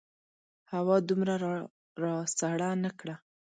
[0.73, 1.33] هوا دومره
[2.03, 3.15] راسړه نه کړه.